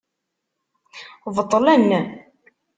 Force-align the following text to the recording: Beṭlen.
Beṭlen. 1.35 1.89